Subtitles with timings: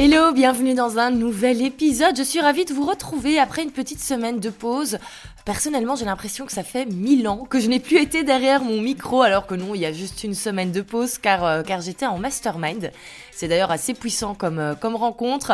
[0.00, 2.16] Hello, bienvenue dans un nouvel épisode.
[2.16, 5.00] Je suis ravie de vous retrouver après une petite semaine de pause.
[5.44, 8.80] Personnellement, j'ai l'impression que ça fait mille ans que je n'ai plus été derrière mon
[8.80, 11.80] micro, alors que non, il y a juste une semaine de pause, car, euh, car
[11.80, 12.92] j'étais en mastermind.
[13.38, 15.52] C'est d'ailleurs assez puissant comme, euh, comme rencontre.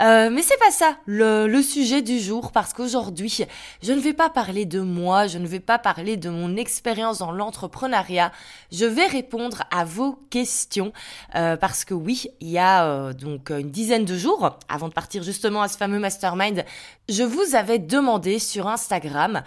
[0.00, 3.44] Euh, mais c'est pas ça le, sujet du jour, parce qu'aujourd'hui,
[3.82, 7.18] je ne vais pas parler de moi, je ne vais pas parler de mon expérience
[7.18, 8.30] dans l'entrepreneuriat.
[8.70, 10.92] Je vais répondre à vos questions,
[11.34, 14.94] euh, parce que oui, il y a euh, donc une dizaine de jours, avant de
[14.94, 16.64] partir justement à ce fameux mastermind,
[17.08, 19.42] je vous avais demandé sur Instagram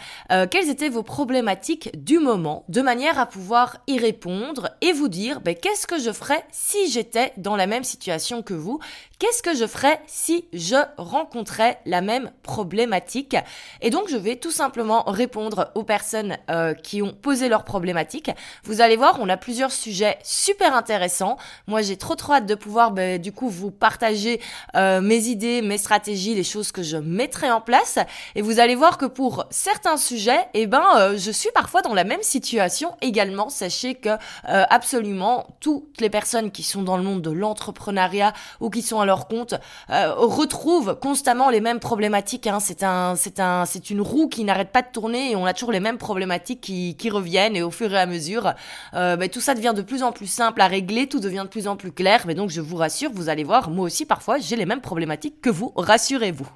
[0.52, 5.41] quelles étaient vos problématiques du moment, de manière à pouvoir y répondre et vous dire
[5.41, 8.80] ben, qu'est-ce que je ferais si j'étais dans la même situation que vous,
[9.20, 13.36] qu'est-ce que je ferais si je rencontrais la même problématique?
[13.81, 18.31] Et donc je vais tout simplement répondre aux personnes euh, qui ont posé leurs problématiques.
[18.63, 21.38] Vous allez voir, on a plusieurs sujets super intéressants.
[21.67, 24.39] Moi j'ai trop trop hâte de pouvoir ben, du coup vous partager
[24.75, 28.00] euh, mes idées, mes stratégies, les choses que je mettrai en place.
[28.36, 31.94] Et vous allez voir que pour certains sujets, eh ben euh, je suis parfois dans
[31.94, 33.50] la même situation également.
[33.50, 34.09] Sachez que
[34.44, 37.31] absolument toutes les personnes qui sont dans le monde de
[37.67, 39.55] l'entrepreneuriat ou qui sont à leur compte
[39.89, 42.47] euh, retrouvent constamment les mêmes problématiques.
[42.47, 42.59] Hein.
[42.59, 45.53] C'est un, c'est un, c'est une roue qui n'arrête pas de tourner et on a
[45.53, 48.53] toujours les mêmes problématiques qui, qui reviennent et au fur et à mesure,
[48.93, 51.49] euh, ben, tout ça devient de plus en plus simple à régler, tout devient de
[51.49, 52.23] plus en plus clair.
[52.25, 55.41] Mais donc je vous rassure, vous allez voir, moi aussi parfois j'ai les mêmes problématiques
[55.41, 55.71] que vous.
[55.75, 56.47] Rassurez-vous.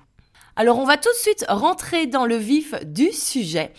[0.56, 3.74] Alors on va tout de suite rentrer dans le vif du sujet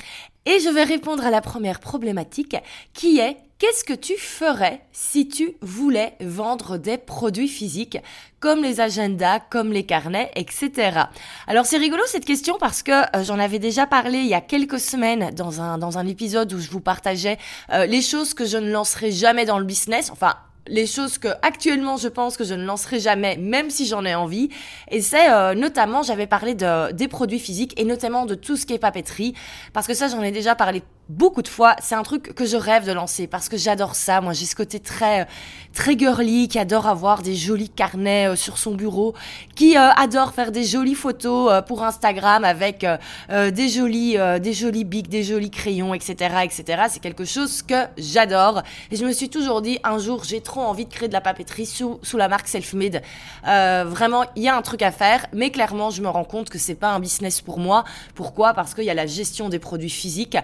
[0.46, 2.56] et je vais répondre à la première problématique
[2.92, 7.96] qui est Qu'est-ce que tu ferais si tu voulais vendre des produits physiques
[8.40, 11.02] comme les agendas, comme les carnets, etc.
[11.46, 14.40] Alors c'est rigolo cette question parce que euh, j'en avais déjà parlé il y a
[14.40, 17.38] quelques semaines dans un, dans un épisode où je vous partageais
[17.72, 20.10] euh, les choses que je ne lancerai jamais dans le business.
[20.10, 20.34] Enfin,
[20.66, 24.14] les choses que actuellement je pense que je ne lancerai jamais, même si j'en ai
[24.14, 24.48] envie.
[24.90, 28.66] Et c'est euh, notamment, j'avais parlé de, des produits physiques et notamment de tout ce
[28.66, 29.34] qui est papeterie,
[29.72, 31.76] parce que ça j'en ai déjà parlé beaucoup de fois.
[31.80, 34.20] C'est un truc que je rêve de lancer parce que j'adore ça.
[34.20, 35.26] Moi, j'ai ce côté très
[35.72, 39.14] très girly qui adore avoir des jolis carnets euh, sur son bureau,
[39.56, 42.86] qui euh, adore faire des jolies photos euh, pour Instagram avec
[43.30, 46.14] des jolis des jolis bics, des jolis crayons, etc.,
[46.44, 46.84] etc.
[46.88, 48.62] C'est quelque chose que j'adore.
[48.90, 51.20] Et je me suis toujours dit un jour, j'ai trop envie de créer de la
[51.20, 53.02] papeterie sous la marque Selfmade.
[53.44, 56.58] Vraiment, il y a un truc à faire, mais clairement, je me rends compte que
[56.58, 57.84] c'est pas un business pour moi.
[58.14, 58.54] Pourquoi?
[58.54, 60.36] Parce qu'il y a la gestion des produits physiques.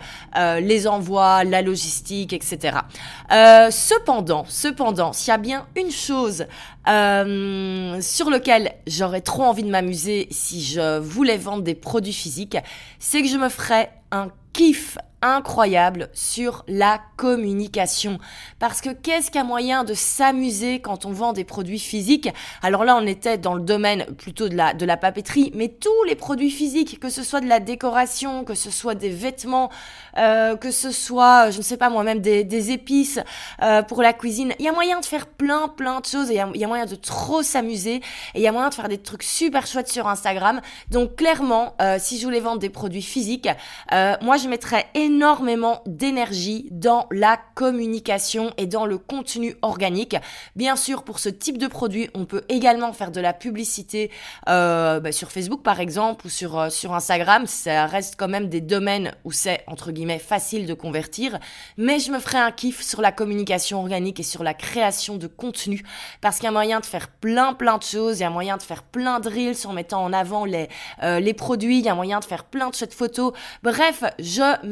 [0.61, 2.79] Les envois, la logistique, etc.
[3.31, 6.47] Euh, cependant, cependant, s'il y a bien une chose
[6.89, 12.57] euh, sur lequel j'aurais trop envie de m'amuser si je voulais vendre des produits physiques,
[12.99, 18.19] c'est que je me ferais un kiff incroyable sur la communication.
[18.59, 22.29] Parce que qu'est-ce qu'un moyen de s'amuser quand on vend des produits physiques?
[22.63, 26.05] Alors là, on était dans le domaine plutôt de la, de la papeterie, mais tous
[26.07, 29.71] les produits physiques, que ce soit de la décoration, que ce soit des vêtements,
[30.17, 33.21] euh, que ce soit, je ne sais pas moi-même, des, des épices
[33.63, 36.37] euh, pour la cuisine, il y a moyen de faire plein, plein de choses, il
[36.37, 38.03] y a, moyen de trop s'amuser, et
[38.37, 40.61] il y a moyen de faire des trucs super chouettes sur Instagram.
[40.91, 43.49] Donc clairement, euh, si je voulais vendre des produits physiques,
[43.93, 44.87] euh, moi je mettrais
[45.87, 50.17] d'énergie dans la communication et dans le contenu organique.
[50.57, 54.11] Bien sûr, pour ce type de produit, on peut également faire de la publicité
[54.49, 57.47] euh, bah, sur Facebook par exemple ou sur, euh, sur Instagram.
[57.47, 61.39] Ça reste quand même des domaines où c'est entre guillemets facile de convertir.
[61.77, 65.27] Mais je me ferai un kiff sur la communication organique et sur la création de
[65.27, 65.83] contenu
[66.21, 68.19] parce qu'il y a moyen de faire plein plein de choses.
[68.19, 70.69] Il y a moyen de faire plein de reels en mettant en avant les,
[71.03, 71.79] euh, les produits.
[71.79, 73.33] Il y a moyen de faire plein de chouettes photos.
[73.63, 74.67] Bref, je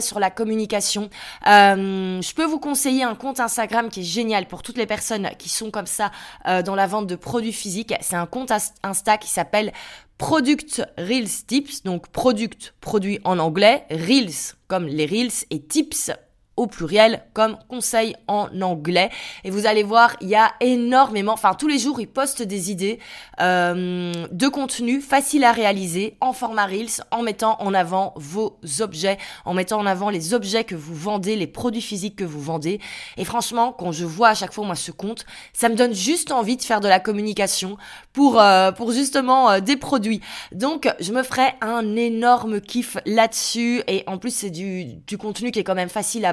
[0.00, 1.10] sur la communication.
[1.46, 5.30] Euh, je peux vous conseiller un compte Instagram qui est génial pour toutes les personnes
[5.38, 6.10] qui sont comme ça
[6.46, 7.94] euh, dans la vente de produits physiques.
[8.00, 8.52] C'est un compte
[8.82, 9.72] Insta qui s'appelle
[10.18, 16.10] Product Reels Tips, donc product, produit en anglais, Reels comme les Reels et Tips
[16.56, 19.10] au pluriel comme conseil en anglais.
[19.42, 22.70] Et vous allez voir il y a énormément enfin tous les jours ils postent des
[22.70, 22.98] idées
[23.40, 29.18] euh, de contenu facile à réaliser en format reels en mettant en avant vos objets
[29.44, 32.80] en mettant en avant les objets que vous vendez les produits physiques que vous vendez.
[33.16, 36.30] Et franchement quand je vois à chaque fois moi ce compte ça me donne juste
[36.30, 37.76] envie de faire de la communication
[38.12, 40.20] pour euh, pour justement euh, des produits.
[40.52, 43.82] Donc je me ferai un énorme kiff là-dessus.
[43.88, 46.32] Et en plus c'est du du contenu qui est quand même facile à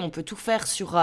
[0.00, 0.96] on peut tout faire sur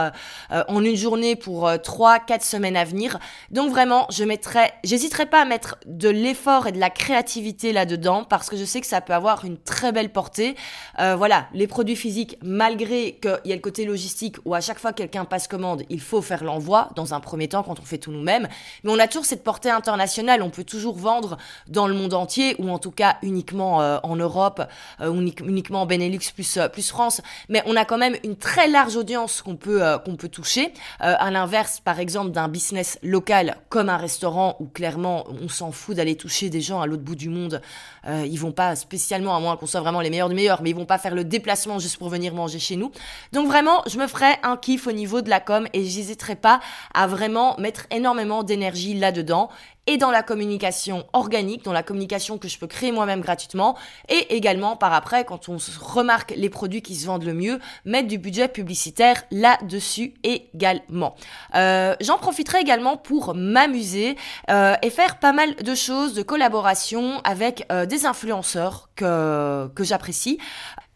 [0.49, 3.19] en une journée pour 3 4 semaines à venir.
[3.51, 8.23] Donc vraiment, je mettrai j'hésiterai pas à mettre de l'effort et de la créativité là-dedans
[8.23, 10.55] parce que je sais que ça peut avoir une très belle portée.
[10.97, 14.91] voilà, les produits physiques malgré qu'il y ait le côté logistique où à chaque fois
[14.91, 17.97] que quelqu'un passe commande, il faut faire l'envoi dans un premier temps quand on fait
[17.97, 18.47] tout nous-mêmes,
[18.83, 22.55] mais on a toujours cette portée internationale, on peut toujours vendre dans le monde entier
[22.59, 24.61] ou en tout cas uniquement euh, en Europe,
[25.01, 25.13] euh,
[25.43, 28.95] uniquement en Benelux plus euh, plus France, mais on a quand même une très large
[28.95, 30.73] audience qu'on peut qu'on peut toucher.
[30.99, 35.95] à l'inverse, par exemple, d'un business local comme un restaurant où clairement on s'en fout
[35.95, 37.61] d'aller toucher des gens à l'autre bout du monde,
[38.07, 40.75] ils vont pas spécialement à moins qu'on soit vraiment les meilleurs du meilleurs, mais ils
[40.75, 42.91] vont pas faire le déplacement juste pour venir manger chez nous.
[43.33, 46.59] Donc vraiment, je me ferai un kiff au niveau de la com et j'hésiterai pas
[46.93, 49.49] à vraiment mettre énormément d'énergie là-dedans
[49.89, 53.75] et dans la communication organique, dans la communication que je peux créer moi-même gratuitement,
[54.07, 58.07] et également par après, quand on remarque les produits qui se vendent le mieux, mettre
[58.07, 61.15] du budget publicitaire là-dessus également.
[61.55, 64.15] Euh, J'en profiterai également pour m'amuser
[64.51, 69.83] euh, et faire pas mal de choses, de collaboration avec euh, des influenceurs que, que
[69.83, 70.37] j'apprécie.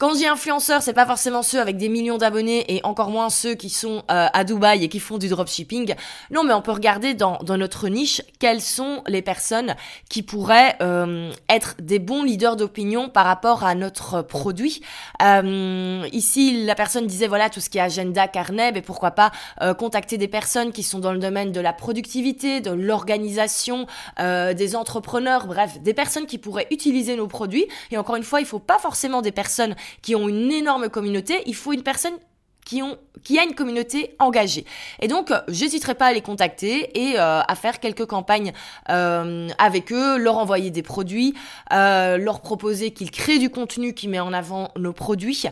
[0.04, 3.30] Quand je dis influenceurs, c'est pas forcément ceux avec des millions d'abonnés et encore moins
[3.30, 5.96] ceux qui sont euh, à Dubaï et qui font du dropshipping.
[6.30, 9.76] Non, mais on peut regarder dans, dans notre niche quelles sont les personnes
[10.10, 14.82] qui pourraient euh, être des bons leaders d'opinion par rapport à notre produit.
[15.22, 19.32] Euh, ici, la personne disait voilà tout ce qui est agenda, carnet, et pourquoi pas
[19.78, 23.86] contacter des personnes qui sont dans le domaine de la productivité, de l'organisation,
[24.20, 27.68] des entrepreneurs, bref, des personnes qui pourraient utiliser nos produits.
[27.94, 31.44] Et encore une fois, il faut pas forcément des personnes qui ont une énorme communauté,
[31.46, 32.16] il faut une personne
[32.66, 34.66] qui, ont, qui a une communauté engagée.
[35.02, 38.54] Et donc, euh, j'hésiterai pas à les contacter et euh, à faire quelques campagnes
[38.90, 41.34] euh, avec eux, leur envoyer des produits,
[41.72, 45.46] leur proposer qu'ils créent du contenu qui met en avant nos produits.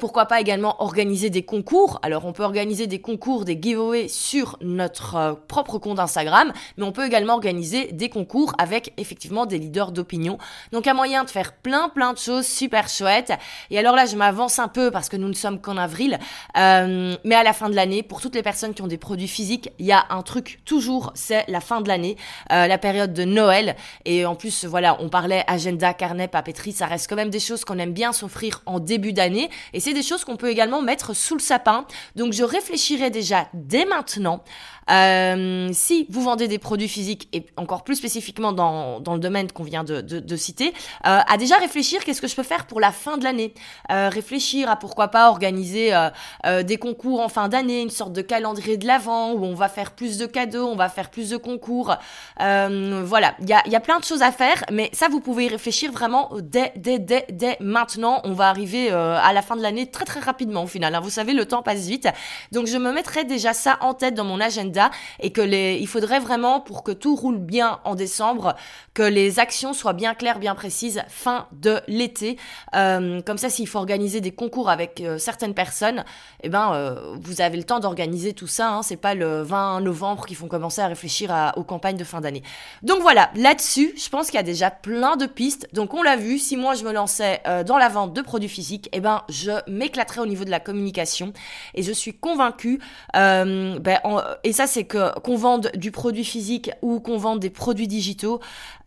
[0.00, 1.98] pourquoi pas également organiser des concours.
[2.02, 6.92] Alors, on peut organiser des concours, des giveaways sur notre propre compte Instagram, mais on
[6.92, 10.38] peut également organiser des concours avec effectivement des leaders d'opinion.
[10.72, 13.32] Donc, un moyen de faire plein plein de choses super chouettes.
[13.70, 16.18] Et alors là, je m'avance un peu parce que nous ne sommes qu'en avril.
[16.56, 19.28] Euh, mais à la fin de l'année, pour toutes les personnes qui ont des produits
[19.28, 22.16] physiques, il y a un truc toujours, c'est la fin de l'année,
[22.52, 23.76] euh, la période de Noël.
[24.04, 27.64] Et en plus, voilà, on parlait agenda, carnet, papeterie, ça reste quand même des choses
[27.64, 29.50] qu'on aime bien s'offrir en début d'année.
[29.72, 31.86] Et c'est des choses qu'on peut également mettre sous le sapin.
[32.16, 34.42] Donc je réfléchirai déjà dès maintenant
[34.90, 39.50] euh, si vous vendez des produits physiques et encore plus spécifiquement dans, dans le domaine
[39.52, 40.72] qu'on vient de, de, de citer,
[41.06, 43.52] euh, à déjà réfléchir qu'est-ce que je peux faire pour la fin de l'année.
[43.90, 46.10] Euh, réfléchir à pourquoi pas organiser euh,
[46.46, 49.68] euh, des concours en fin d'année, une sorte de calendrier de l'avant où on va
[49.68, 51.96] faire plus de cadeaux, on va faire plus de concours.
[52.38, 55.46] Voilà, il y a, y a plein de choses à faire, mais ça vous pouvez
[55.46, 58.20] y réfléchir vraiment dès, dès, dès, dès maintenant.
[58.24, 60.94] On va arriver à la fin de l'année très très rapidement au final.
[60.94, 61.00] Hein.
[61.00, 62.08] Vous savez, le temps passe vite.
[62.52, 64.77] Donc je me mettrai déjà ça en tête dans mon agenda
[65.20, 68.54] et que les, il faudrait vraiment pour que tout roule bien en décembre,
[68.94, 72.36] que les actions soient bien claires, bien précises fin de l'été.
[72.74, 76.04] Euh, comme ça, s'il faut organiser des concours avec euh, certaines personnes,
[76.42, 78.70] eh ben, euh, vous avez le temps d'organiser tout ça.
[78.70, 82.20] Hein, c'est pas le 20 novembre qu'ils font commencer à réfléchir aux campagnes de fin
[82.20, 82.42] d'année.
[82.82, 85.68] Donc voilà, là-dessus, je pense qu'il y a déjà plein de pistes.
[85.72, 88.88] Donc on l'a vu, si moi je me lançais dans la vente de produits physiques,
[88.92, 91.32] eh ben, je m'éclaterais au niveau de la communication
[91.74, 92.80] et je suis convaincue.
[93.14, 93.98] ben,
[94.44, 98.40] et ça, c'est que qu'on vende du produit physique ou qu'on vende des produits digitaux,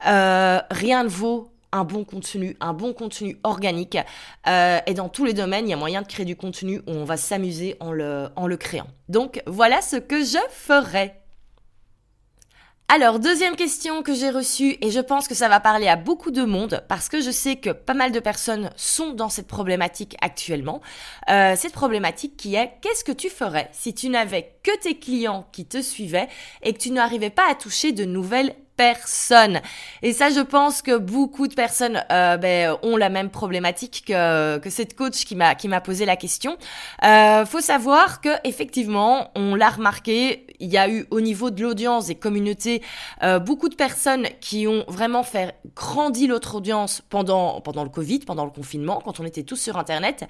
[0.07, 3.98] euh, rien ne vaut un bon contenu, un bon contenu organique.
[4.48, 6.92] Euh, et dans tous les domaines, il y a moyen de créer du contenu où
[6.92, 8.88] on va s'amuser en le, en le créant.
[9.10, 11.21] Donc voilà ce que je ferai.
[12.94, 16.30] Alors, deuxième question que j'ai reçue, et je pense que ça va parler à beaucoup
[16.30, 20.18] de monde, parce que je sais que pas mal de personnes sont dans cette problématique
[20.20, 20.82] actuellement.
[21.30, 25.48] Euh, cette problématique qui est, qu'est-ce que tu ferais si tu n'avais que tes clients
[25.54, 26.27] qui te suivaient
[26.63, 29.62] et que tu n'arrivais pas à toucher de nouvelles personne.
[30.02, 34.70] Et ça, je pense que beaucoup de personnes euh, ben, ont la même problématique que,
[34.70, 36.58] cette coach qui m'a posé la question.
[37.04, 41.62] Euh, faut savoir que effectivement, on l'a remarqué, il y a eu au niveau de
[41.62, 42.82] l'audience et communauté
[43.22, 48.20] euh, beaucoup de personnes qui ont vraiment fait grandir l'autre audience pendant pendant le Covid,
[48.20, 50.28] pendant le confinement, quand on était tous sur Internet.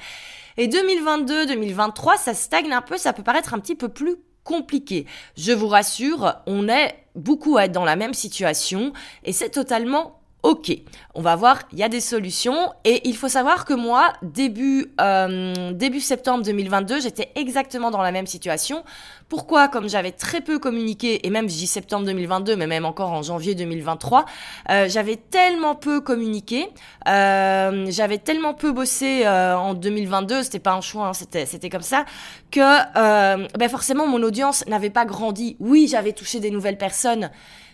[0.58, 5.06] Et 2022, 2023, ça stagne un peu, ça peut paraître un petit peu plus compliqué.
[5.38, 8.94] Je vous rassure, on est beaucoup à être dans la même situation.
[9.24, 10.72] Et c'est totalement Ok,
[11.14, 14.92] on va voir, il y a des solutions et il faut savoir que moi, début,
[15.00, 18.84] euh, début septembre 2022, j'étais exactement dans la même situation.
[19.30, 19.68] Pourquoi?
[19.68, 23.22] Comme j'avais très peu communiqué, et même je dis septembre 2022, mais même encore en
[23.22, 24.26] janvier 2023,
[24.72, 26.70] euh, j'avais tellement peu communiqué,
[27.08, 31.70] euh, j'avais tellement peu bossé euh, en 2022, c'était pas un choix, hein, c'était, c'était
[31.70, 32.04] comme ça,
[32.50, 35.56] que euh, ben forcément mon audience n'avait pas grandi.
[35.60, 37.30] Oui, j'avais touché des nouvelles personnes,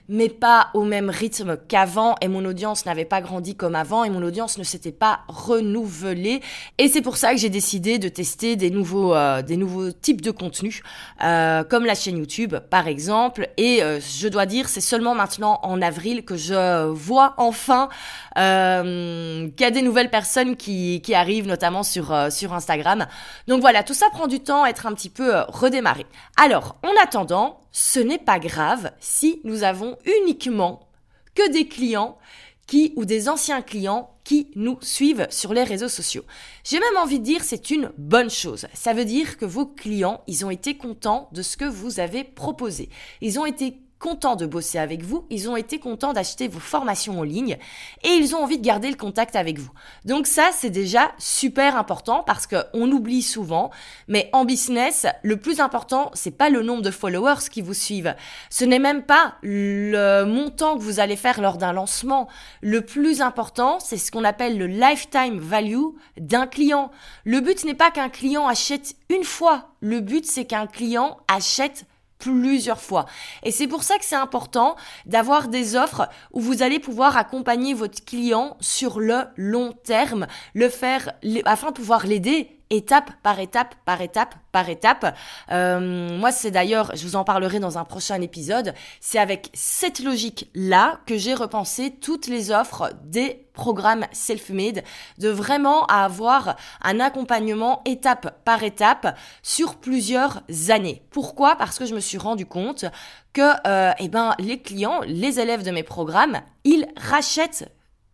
[0.09, 4.09] mais pas au même rythme qu'avant et mon audience n'avait pas grandi comme avant et
[4.09, 6.41] mon audience ne s'était pas renouvelée.
[6.77, 10.21] Et c'est pour ça que j'ai décidé de tester des nouveaux euh, des nouveaux types
[10.21, 10.81] de contenus
[11.23, 13.49] euh, comme la chaîne YouTube par exemple.
[13.57, 17.89] Et euh, je dois dire c'est seulement maintenant en avril que je vois enfin
[18.37, 23.07] euh, qu'il y a des nouvelles personnes qui, qui arrivent notamment sur euh, sur Instagram.
[23.47, 26.05] Donc voilà tout ça prend du temps à être un petit peu euh, redémarré.
[26.41, 30.89] Alors en attendant ce n'est pas grave si nous avons uniquement
[31.35, 32.17] que des clients
[32.65, 36.23] qui ou des anciens clients qui nous suivent sur les réseaux sociaux.
[36.63, 38.65] J'ai même envie de dire c'est une bonne chose.
[38.73, 42.23] Ça veut dire que vos clients, ils ont été contents de ce que vous avez
[42.23, 42.89] proposé.
[43.21, 47.19] Ils ont été contents de bosser avec vous, ils ont été contents d'acheter vos formations
[47.19, 47.57] en ligne
[48.03, 49.71] et ils ont envie de garder le contact avec vous.
[50.05, 53.71] Donc ça, c'est déjà super important parce que on oublie souvent,
[54.07, 58.15] mais en business, le plus important, c'est pas le nombre de followers qui vous suivent.
[58.49, 62.27] Ce n'est même pas le montant que vous allez faire lors d'un lancement.
[62.61, 65.87] Le plus important, c'est ce qu'on appelle le lifetime value
[66.17, 66.91] d'un client.
[67.23, 69.69] Le but n'est pas qu'un client achète une fois.
[69.79, 71.85] Le but, c'est qu'un client achète
[72.19, 73.05] plusieurs fois.
[73.43, 77.73] Et c'est pour ça que c'est important d'avoir des offres où vous allez pouvoir accompagner
[77.73, 81.13] votre client sur le long terme, le faire
[81.45, 85.15] afin de pouvoir l'aider étape par étape, par étape, par étape.
[85.51, 89.99] Euh, moi, c'est d'ailleurs, je vous en parlerai dans un prochain épisode, c'est avec cette
[89.99, 94.83] logique-là que j'ai repensé toutes les offres des programmes self-made,
[95.17, 101.01] de vraiment avoir un accompagnement étape par étape sur plusieurs années.
[101.09, 101.55] Pourquoi?
[101.55, 102.85] Parce que je me suis rendu compte
[103.33, 107.71] que euh, eh ben, les clients, les élèves de mes programmes, ils rachètent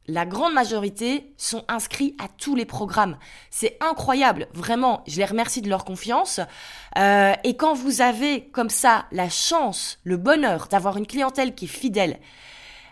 [0.07, 3.17] la grande majorité sont inscrits à tous les programmes.
[3.49, 5.03] C'est incroyable, vraiment.
[5.07, 6.41] Je les remercie de leur confiance.
[6.97, 11.65] Euh, et quand vous avez comme ça la chance, le bonheur d'avoir une clientèle qui
[11.65, 12.19] est fidèle,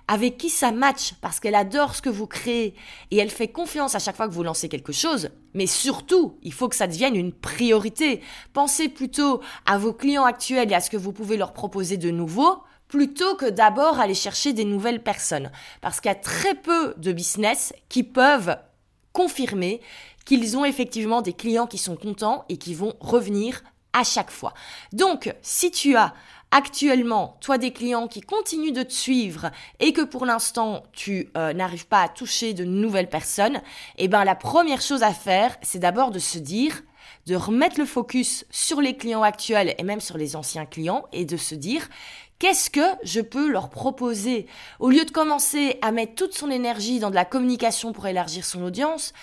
[0.08, 2.76] avec qui ça match parce qu'elle adore ce que vous créez
[3.12, 5.30] et elle fait confiance à chaque fois que vous lancez quelque chose.
[5.54, 8.22] Mais surtout, il faut que ça devienne une priorité.
[8.54, 12.12] Pensez plutôt à vos clients actuels et à ce que vous pouvez leur proposer de
[12.12, 15.50] nouveau plutôt que d'abord aller chercher des nouvelles personnes.
[15.80, 18.58] Parce qu'il y a très peu de business qui peuvent
[19.14, 19.80] confirmer
[20.26, 24.54] qu'ils ont effectivement des clients qui sont contents et qui vont revenir à chaque fois.
[24.92, 26.14] Donc, si tu as
[26.52, 31.54] actuellement, toi, des clients qui continuent de te suivre et que pour l'instant, tu euh,
[31.54, 33.62] n'arrives pas à toucher de nouvelles personnes,
[34.00, 36.84] eh ben, la première chose à faire, c'est d'abord de se dire,
[37.26, 41.24] de remettre le focus sur les clients actuels et même sur les anciens clients et
[41.24, 41.88] de se dire,
[42.42, 44.48] Qu'est-ce que je peux leur proposer?
[44.80, 48.46] Au lieu de commencer à mettre toute son énergie dans de la communication pour élargir
[48.46, 49.14] son audience,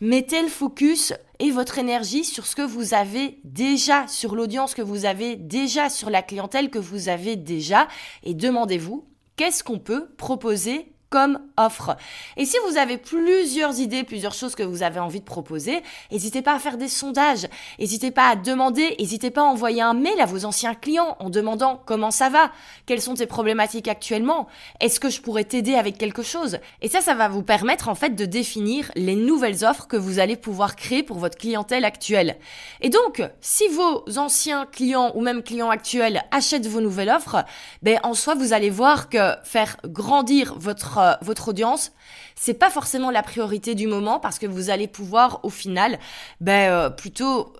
[0.00, 4.82] mettez le focus et votre énergie sur ce que vous avez déjà, sur l'audience que
[4.82, 7.88] vous avez déjà, sur la clientèle que vous avez déjà,
[8.22, 11.96] et demandez-vous qu'est-ce qu'on peut proposer comme offre.
[12.36, 16.42] Et si vous avez plusieurs idées, plusieurs choses que vous avez envie de proposer, n'hésitez
[16.42, 17.48] pas à faire des sondages,
[17.78, 21.30] n'hésitez pas à demander, n'hésitez pas à envoyer un mail à vos anciens clients en
[21.30, 22.50] demandant comment ça va,
[22.86, 24.48] quelles sont tes problématiques actuellement,
[24.80, 26.58] est-ce que je pourrais t'aider avec quelque chose.
[26.82, 30.18] Et ça, ça va vous permettre en fait de définir les nouvelles offres que vous
[30.18, 32.36] allez pouvoir créer pour votre clientèle actuelle.
[32.80, 37.44] Et donc, si vos anciens clients ou même clients actuels achètent vos nouvelles offres,
[37.82, 41.92] ben en soi, vous allez voir que faire grandir votre euh, votre, audience,
[42.34, 45.98] c'est pas forcément la priorité du moment parce que vous allez pouvoir au final
[46.40, 47.52] ben, euh, plutôt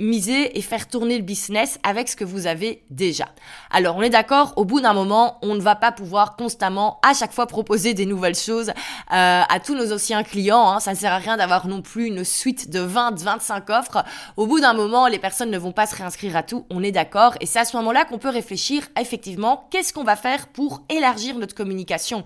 [0.00, 3.28] miser et faire tourner le business avec ce que vous avez déjà.
[3.70, 7.14] Alors on est d'accord, au bout d'un moment, on ne va pas pouvoir constamment à
[7.14, 8.72] chaque fois proposer des nouvelles choses euh,
[9.48, 10.68] à tous nos anciens clients.
[10.68, 10.80] Hein.
[10.80, 14.04] Ça ne sert à rien d'avoir non plus une suite de 20, 25 offres.
[14.36, 16.92] Au bout d'un moment, les personnes ne vont pas se réinscrire à tout, on est
[16.92, 17.34] d'accord.
[17.40, 21.38] Et c'est à ce moment-là qu'on peut réfléchir effectivement, qu'est-ce qu'on va faire pour élargir
[21.38, 22.24] notre communication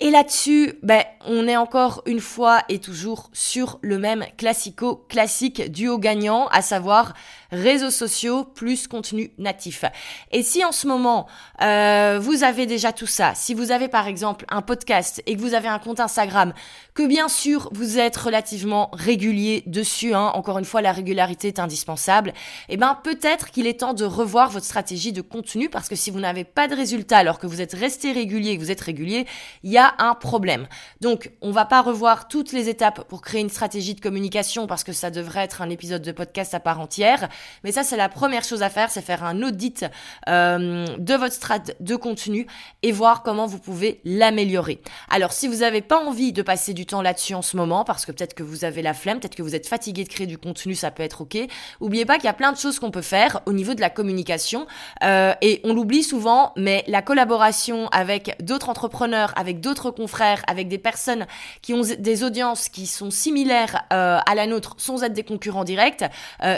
[0.00, 5.70] et là-dessus, ben, on est encore une fois et toujours sur le même classico classique
[5.70, 7.12] duo gagnant, à savoir
[7.52, 9.84] réseaux sociaux plus contenu natif.
[10.32, 11.26] Et si en ce moment,
[11.62, 15.40] euh, vous avez déjà tout ça, si vous avez par exemple un podcast et que
[15.40, 16.52] vous avez un compte Instagram,
[16.94, 21.58] que bien sûr vous êtes relativement régulier dessus, hein, encore une fois la régularité est
[21.58, 22.30] indispensable,
[22.68, 25.96] et eh ben peut-être qu'il est temps de revoir votre stratégie de contenu parce que
[25.96, 28.80] si vous n'avez pas de résultats alors que vous êtes resté régulier que vous êtes
[28.80, 29.26] régulier,
[29.62, 30.66] il y a un problème.
[31.00, 34.84] Donc on va pas revoir toutes les étapes pour créer une stratégie de communication parce
[34.84, 37.28] que ça devrait être un épisode de podcast à part entière,
[37.64, 39.84] mais ça c'est la première chose à faire, c'est faire un audit
[40.28, 42.46] euh, de votre strat de contenu
[42.82, 44.80] et voir comment vous pouvez l'améliorer.
[45.08, 48.06] Alors si vous n'avez pas envie de passer du temps là-dessus en ce moment, parce
[48.06, 50.38] que peut-être que vous avez la flemme, peut-être que vous êtes fatigué de créer du
[50.38, 51.38] contenu, ça peut être ok.
[51.80, 53.90] Oubliez pas qu'il y a plein de choses qu'on peut faire au niveau de la
[53.90, 54.66] communication
[55.02, 60.68] euh, et on l'oublie souvent, mais la collaboration avec d'autres entrepreneurs, avec d'autres confrères, avec
[60.68, 61.26] des personnes
[61.62, 65.64] qui ont des audiences qui sont similaires euh, à la nôtre sans être des concurrents
[65.64, 66.04] directs,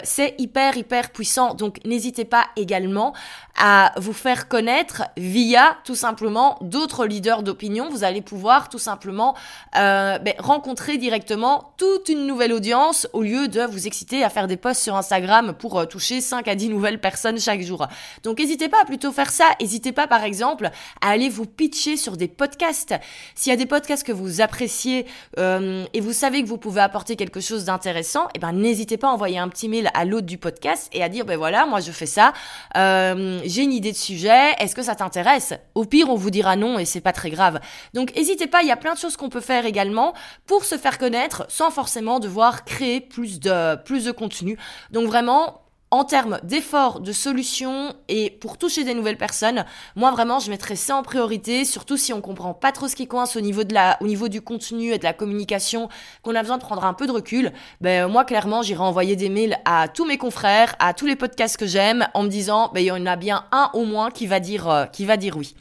[0.03, 1.53] c'est hyper hyper puissant.
[1.53, 3.13] Donc n'hésitez pas également
[3.57, 7.89] à vous faire connaître via tout simplement d'autres leaders d'opinion.
[7.89, 9.35] Vous allez pouvoir tout simplement
[9.75, 14.47] euh, ben, rencontrer directement toute une nouvelle audience au lieu de vous exciter à faire
[14.47, 17.87] des posts sur Instagram pour euh, toucher 5 à 10 nouvelles personnes chaque jour.
[18.23, 19.45] Donc n'hésitez pas à plutôt faire ça.
[19.61, 22.95] N'hésitez pas par exemple à aller vous pitcher sur des podcasts.
[23.35, 25.05] S'il y a des podcasts que vous appréciez
[25.37, 29.09] euh, et vous savez que vous pouvez apporter quelque chose d'intéressant, eh ben n'hésitez pas
[29.09, 31.79] à envoyer un petit mail à l'autre du podcast et à dire ben voilà moi
[31.79, 32.33] je fais ça.
[32.77, 35.53] Euh, j'ai une idée de sujet, est-ce que ça t'intéresse?
[35.75, 37.59] Au pire, on vous dira non et c'est pas très grave.
[37.93, 40.13] Donc n'hésitez pas, il y a plein de choses qu'on peut faire également
[40.45, 44.57] pour se faire connaître sans forcément devoir créer plus de plus de contenu.
[44.91, 45.62] Donc vraiment
[45.93, 49.63] en termes d'efforts, de solutions et pour toucher des nouvelles personnes,
[49.95, 53.05] moi vraiment je mettrais ça en priorité, surtout si on comprend pas trop ce qui
[53.05, 55.89] coince au niveau de la, au niveau du contenu et de la communication,
[56.23, 57.51] qu'on a besoin de prendre un peu de recul.
[57.79, 61.57] Ben moi clairement j'irai envoyer des mails à tous mes confrères, à tous les podcasts
[61.57, 64.25] que j'aime, en me disant ben il y en a bien un au moins qui
[64.25, 65.53] va dire, euh, qui va dire oui.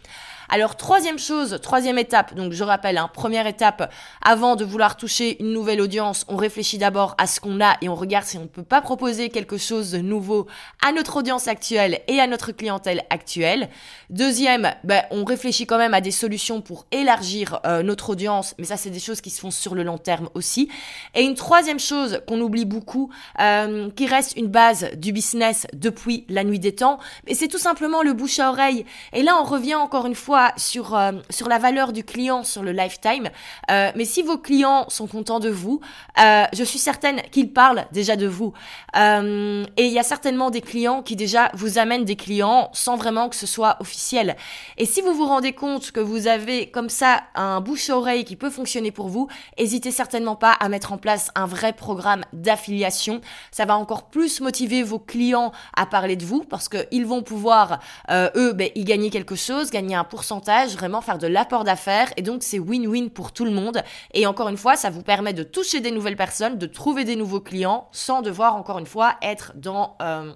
[0.55, 3.91] Alors troisième chose, troisième étape, donc je rappelle, hein, première étape,
[4.21, 7.89] avant de vouloir toucher une nouvelle audience, on réfléchit d'abord à ce qu'on a et
[7.89, 10.47] on regarde si on ne peut pas proposer quelque chose de nouveau
[10.87, 13.71] à notre audience actuelle et à notre clientèle actuelle.
[14.11, 18.67] Deuxième, ben, on réfléchit quand même à des solutions pour élargir euh, notre audience, mais
[18.67, 20.69] ça c'est des choses qui se font sur le long terme aussi.
[21.15, 23.09] Et une troisième chose qu'on oublie beaucoup,
[23.41, 27.57] euh, qui reste une base du business depuis la nuit des temps, mais c'est tout
[27.57, 28.85] simplement le bouche à oreille.
[29.15, 32.63] Et là on revient encore une fois sur, euh, sur la valeur du client, sur
[32.63, 33.31] le lifetime.
[33.71, 35.81] Euh, mais si vos clients sont contents de vous,
[36.21, 38.53] euh, je suis certaine qu'ils parlent déjà de vous.
[38.95, 43.29] et il y a certainement des clients qui déjà vous amènent des clients sans vraiment
[43.29, 44.37] que ce soit officiel.
[44.77, 48.51] Et si vous vous rendez compte que vous avez comme ça un bouche-oreille qui peut
[48.51, 53.21] fonctionner pour vous, n'hésitez certainement pas à mettre en place un vrai programme d'affiliation.
[53.51, 57.81] Ça va encore plus motiver vos clients à parler de vous parce qu'ils vont pouvoir,
[58.11, 62.23] eux, ben, y gagner quelque chose, gagner un pourcentage vraiment faire de l'apport d'affaires et
[62.23, 63.83] donc c'est win-win pour tout le monde.
[64.15, 67.17] Et encore une fois, ça vous permet de toucher des nouvelles personnes, de trouver des
[67.17, 70.33] nouveaux clients sans devoir encore une fois être dans euh,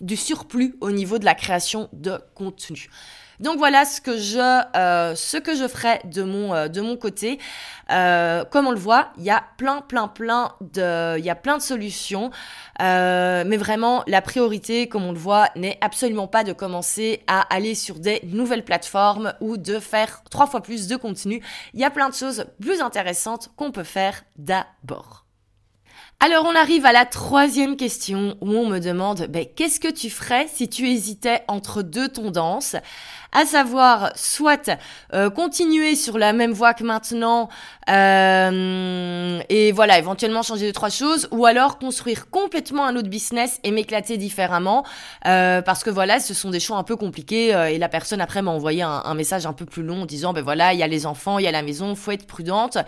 [0.00, 2.88] du surplus au niveau de la création de contenu.
[3.40, 4.38] Donc voilà ce que je,
[4.76, 7.38] euh, ce que je ferai de mon, euh, de mon côté.
[7.90, 11.34] Euh, comme on le voit, il y a plein, plein, plein de, il y a
[11.34, 12.30] plein de solutions.
[12.78, 17.74] mais vraiment, la priorité, comme on le voit, n'est absolument pas de commencer à aller
[17.74, 21.42] sur des nouvelles plateformes ou de faire trois fois plus de contenu.
[21.74, 25.29] Il y a plein de choses plus intéressantes qu'on peut faire d'abord.
[26.22, 30.10] Alors on arrive à la troisième question où on me demande ben, qu'est-ce que tu
[30.10, 32.76] ferais si tu hésitais entre deux tendances?
[33.32, 34.70] À savoir soit
[35.14, 37.48] euh, continuer sur la même voie que maintenant
[37.88, 43.60] euh, et voilà éventuellement changer de trois choses ou alors construire complètement un autre business
[43.62, 44.84] et m'éclater différemment.
[45.26, 48.42] Euh, parce que voilà ce sont des choix un peu compliqués et la personne après
[48.42, 50.88] m'a envoyé un, message un peu plus long en disant ben voilà il y a
[50.88, 52.78] les enfants il y a la maison faut être prudente.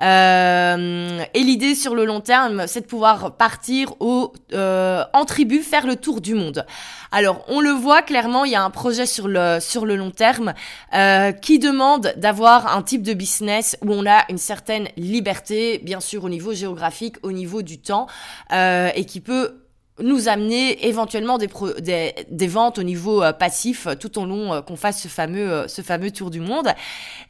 [0.00, 5.96] Et l'idée sur le long terme, c'est de pouvoir partir euh, en tribu, faire le
[5.96, 6.64] tour du monde.
[7.12, 10.10] Alors, on le voit clairement, il y a un projet sur le, sur le long
[10.10, 10.54] terme
[10.94, 16.00] euh, qui demande d'avoir un type de business où on a une certaine liberté, bien
[16.00, 18.06] sûr au niveau géographique, au niveau du temps,
[18.52, 19.60] euh, et qui peut
[20.02, 21.48] nous amener éventuellement des,
[21.80, 25.08] des, des, ventes au niveau euh, passif euh, tout au long euh, qu'on fasse ce
[25.08, 26.68] fameux, ce fameux tour du monde.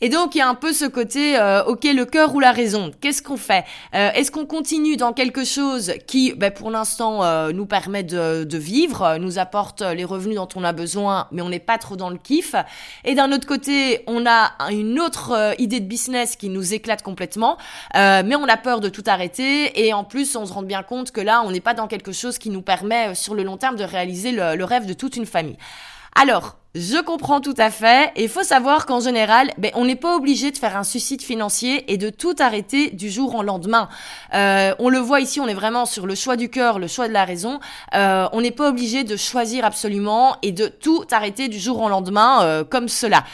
[0.00, 2.90] Et donc il y a un peu ce côté, ok, le cœur ou la raison.
[3.00, 3.64] Qu'est-ce qu'on fait?
[3.92, 9.18] Est-ce qu'on continue dans quelque chose qui, ben, pour l'instant, nous permet de, de, vivre,
[9.18, 12.16] nous apporte les revenus dont on a besoin, mais on n'est pas trop dans le
[12.16, 12.54] kiff?
[13.04, 17.58] Et d'un autre côté, on a une autre idée de business qui nous éclate complètement,
[17.94, 19.84] mais on a peur de tout arrêter.
[19.84, 22.12] Et en plus, on se rend bien compte que là, on n'est pas dans quelque
[22.12, 25.16] chose qui nous nous permet sur le long terme de réaliser le rêve de toute
[25.16, 25.56] une famille.
[26.14, 28.12] Alors, je comprends tout à fait.
[28.14, 31.20] Et il faut savoir qu'en général, ben, on n'est pas obligé de faire un suicide
[31.20, 33.88] financier et de tout arrêter du jour au lendemain.
[34.34, 37.08] Euh, on le voit ici, on est vraiment sur le choix du cœur, le choix
[37.08, 37.58] de la raison.
[37.94, 41.88] Euh, on n'est pas obligé de choisir absolument et de tout arrêter du jour au
[41.88, 43.24] lendemain euh, comme cela.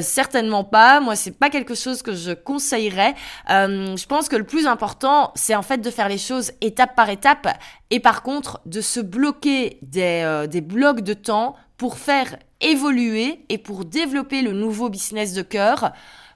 [0.00, 1.00] Certainement pas.
[1.00, 3.16] Moi, c'est pas quelque chose que je conseillerais.
[3.48, 7.10] Je pense que le plus important, c'est en fait de faire les choses étape par
[7.10, 7.48] étape
[7.90, 13.84] et par contre de se bloquer des blocs de temps pour faire évoluer et pour
[13.84, 15.92] développer le nouveau business de cœur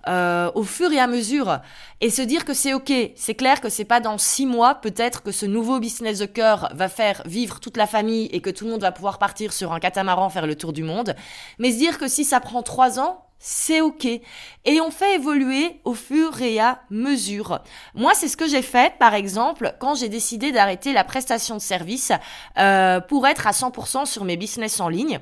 [0.09, 1.61] euh, au fur et à mesure
[2.00, 2.92] et se dire que c'est ok.
[3.16, 6.70] C'est clair que c'est pas dans six mois peut-être que ce nouveau business de cœur
[6.74, 9.72] va faire vivre toute la famille et que tout le monde va pouvoir partir sur
[9.72, 11.14] un catamaran faire le tour du monde.
[11.59, 14.05] Mais se dire que si ça prend trois ans, c'est ok.
[14.05, 17.61] Et on fait évoluer au fur et à mesure.
[17.94, 21.61] Moi, c'est ce que j'ai fait, par exemple, quand j'ai décidé d'arrêter la prestation de
[21.61, 22.12] service
[22.59, 25.20] euh, pour être à 100% sur mes business en ligne.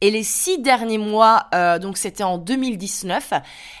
[0.00, 3.32] Et les six derniers mois, euh, donc c'était en 2019,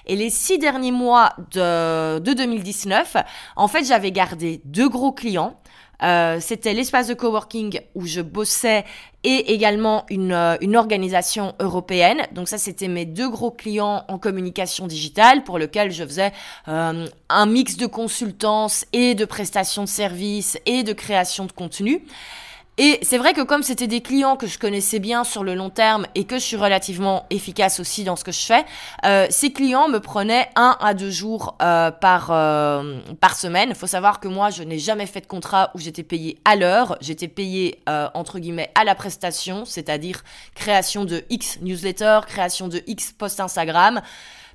[0.06, 3.18] et les six derniers mois de, de 2019,
[3.54, 5.56] en fait, j'avais gardé deux gros clients.
[6.02, 8.84] Euh, c'était l'espace de coworking où je bossais
[9.24, 12.26] et également une, euh, une organisation européenne.
[12.32, 16.32] Donc ça, c'était mes deux gros clients en communication digitale pour lequel je faisais
[16.68, 22.02] euh, un mix de consultance et de prestations de services et de création de contenu.
[22.78, 25.70] Et c'est vrai que comme c'était des clients que je connaissais bien sur le long
[25.70, 28.66] terme et que je suis relativement efficace aussi dans ce que je fais,
[29.06, 33.70] euh, ces clients me prenaient un à deux jours euh, par euh, par semaine.
[33.70, 36.54] Il faut savoir que moi, je n'ai jamais fait de contrat où j'étais payé à
[36.54, 36.98] l'heure.
[37.00, 40.22] J'étais payé euh, entre guillemets à la prestation, c'est-à-dire
[40.54, 44.02] création de X newsletter, création de X post Instagram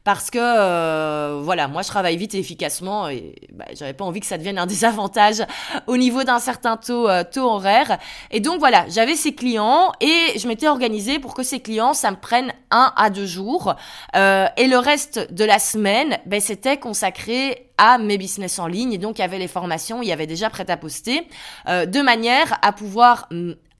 [0.03, 4.19] parce que euh, voilà, moi je travaille vite et efficacement et bah, j'avais pas envie
[4.19, 5.43] que ça devienne un désavantage
[5.87, 7.99] au niveau d'un certain taux euh, taux horaire.
[8.31, 12.11] Et donc voilà, j'avais ces clients et je m'étais organisée pour que ces clients ça
[12.11, 13.75] me prenne un à deux jours
[14.15, 18.93] euh, et le reste de la semaine, ben c'était consacré à mes business en ligne
[18.93, 21.27] et donc il y avait les formations, il y avait déjà prêt à poster
[21.67, 23.27] euh, de manière à pouvoir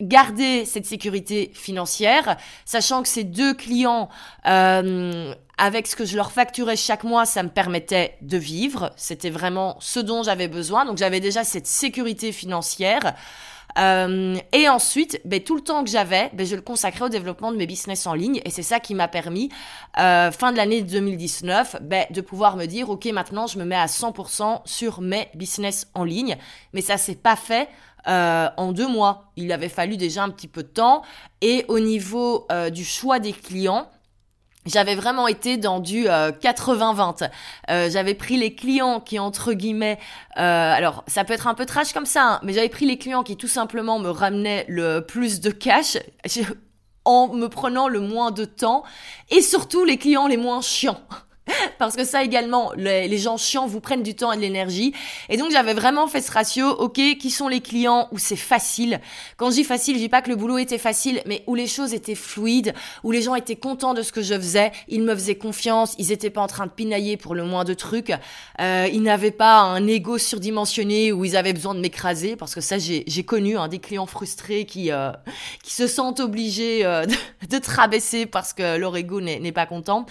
[0.02, 4.10] garder cette sécurité financière, sachant que ces deux clients
[4.48, 8.92] euh, avec ce que je leur facturais chaque mois, ça me permettait de vivre.
[8.96, 10.86] C'était vraiment ce dont j'avais besoin.
[10.86, 13.16] Donc j'avais déjà cette sécurité financière.
[13.78, 17.52] Euh, et ensuite, ben, tout le temps que j'avais, ben, je le consacrais au développement
[17.52, 18.42] de mes business en ligne.
[18.46, 19.50] Et c'est ça qui m'a permis,
[20.00, 23.76] euh, fin de l'année 2019, ben, de pouvoir me dire, OK, maintenant, je me mets
[23.76, 26.38] à 100% sur mes business en ligne.
[26.74, 27.70] Mais ça s'est pas fait
[28.08, 29.32] euh, en deux mois.
[29.36, 31.04] Il avait fallu déjà un petit peu de temps.
[31.42, 33.88] Et au niveau euh, du choix des clients,
[34.66, 37.24] j'avais vraiment été dans du 80-20.
[37.24, 37.28] Euh,
[37.70, 39.98] euh, j'avais pris les clients qui, entre guillemets,
[40.38, 42.98] euh, alors ça peut être un peu trash comme ça, hein, mais j'avais pris les
[42.98, 45.98] clients qui tout simplement me ramenaient le plus de cash
[47.06, 48.84] en me prenant le moins de temps
[49.32, 51.02] et surtout les clients les moins chiants.
[51.78, 54.94] Parce que ça également, les, gens chiants vous prennent du temps et de l'énergie.
[55.30, 59.00] Et donc j'avais vraiment fait ce ratio, ok, qui sont les clients où c'est facile.
[59.38, 61.68] Quand je dis facile, je dis pas que le boulot était facile, mais où les
[61.68, 65.14] choses étaient fluides, où les gens étaient contents de ce que je faisais, ils me
[65.14, 68.14] faisaient confiance, ils étaient pas en train de pinailler pour le moins de trucs,
[68.60, 72.62] euh, ils n'avaient pas un ego surdimensionné où ils avaient besoin de m'écraser, parce que
[72.62, 75.12] ça j'ai connu hein, des clients frustrés qui, euh,
[75.64, 77.06] qui se sentent obligés euh,
[77.42, 80.06] de, de te rabaisser parce que leur ego n'est pas content.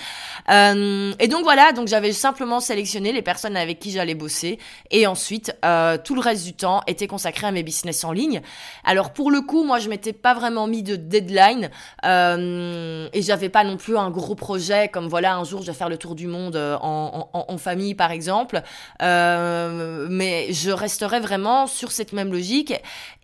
[0.49, 4.59] Euh, donc voilà, donc j'avais simplement sélectionné les personnes avec qui j'allais bosser.
[4.91, 8.43] Et ensuite euh, tout le reste du temps était consacré à mes business en ligne.
[8.85, 11.71] Alors pour le coup, moi je m'étais pas vraiment mis de deadline
[12.05, 15.77] euh, et j'avais pas non plus un gros projet comme voilà un jour je vais
[15.77, 18.63] faire le tour du monde euh, en, famille par exemple,
[19.03, 22.75] euh, mais je resterai vraiment sur cette même logique.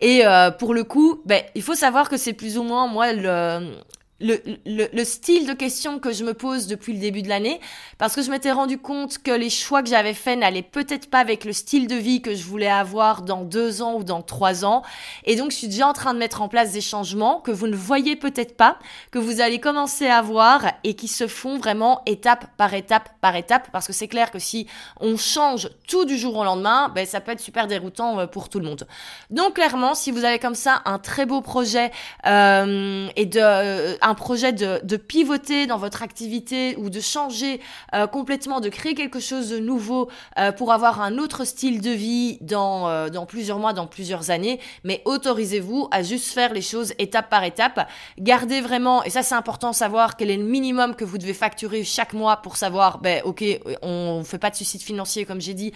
[0.01, 0.23] Et
[0.59, 3.77] pour le coup, ben il faut savoir que c'est plus ou moins moi le
[4.18, 7.61] le, le, le, style de questions que je me pose depuis le début de l'année,
[7.98, 11.18] parce que je m'étais rendu compte que les choix que j'avais faits n'allaient peut-être pas
[11.18, 14.64] avec le style de vie que je voulais avoir dans deux ans ou dans trois
[14.64, 14.83] ans.
[15.24, 17.66] Et donc, je suis déjà en train de mettre en place des changements que vous
[17.66, 18.79] ne voyez peut-être pas,
[19.11, 23.37] que vous allez commencer à voir et qui se font vraiment étape par étape par
[23.37, 24.66] étape, parce que c'est clair que si
[24.98, 28.48] on change tout du jour au lendemain, ben, ça peut être super déroutant euh, pour
[28.48, 28.87] tout le monde.
[29.29, 31.90] Donc, clairement, si vous avez comme ça un très beau projet
[32.26, 33.40] euh, et de...
[33.42, 37.61] Euh, un projet de, de, pivoter dans votre activité ou de changer
[37.95, 41.90] euh, complètement, de créer quelque chose de nouveau euh, pour avoir un autre style de
[41.90, 46.62] vie dans, euh, dans plusieurs mois, dans plusieurs années, mais autorisez-vous à juste faire les
[46.62, 47.88] choses étape par étape.
[48.19, 51.83] Gardez vraiment, et ça c'est important, savoir quel est le minimum que vous devez facturer
[51.83, 53.45] chaque mois pour savoir, ben ok,
[53.83, 55.73] on fait pas de suicide financier comme j'ai dit,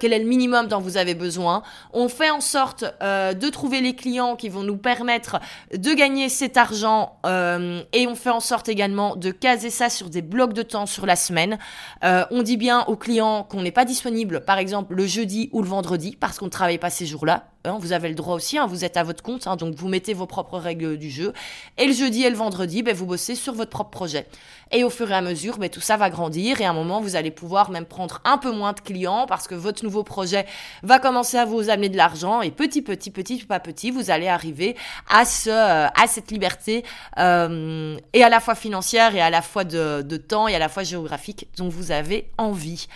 [0.00, 1.62] quel est le minimum dont vous avez besoin.
[1.92, 5.40] On fait en sorte de trouver les clients qui vont nous permettre
[5.74, 10.10] de gagner cet argent euh, et on fait en sorte également de caser ça sur
[10.10, 11.58] des blocs de temps sur la semaine.
[12.04, 15.62] Euh, on dit bien aux clients qu'on n'est pas disponible, par exemple le jeudi ou
[15.62, 17.46] le vendredi, parce qu'on ne travaille pas ces jours-là.
[17.64, 19.86] Hein, vous avez le droit aussi, hein, vous êtes à votre compte, hein, donc vous
[19.86, 21.32] mettez vos propres règles du jeu.
[21.78, 24.26] Et le jeudi et le vendredi, ben, vous bossez sur votre propre projet.
[24.72, 27.00] Et au fur et à mesure, ben, tout ça va grandir et à un moment,
[27.00, 30.44] vous allez pouvoir même prendre un peu moins de clients parce que votre nouveau projet
[30.82, 34.26] va commencer à vous amener de l'argent et petit, petit, petit, pas petit, vous allez
[34.26, 34.74] arriver
[35.08, 36.84] à, ce, euh, à cette liberté
[37.18, 40.58] euh, et à la fois financière et à la fois de, de temps et à
[40.58, 42.88] la fois géographique dont vous avez envie.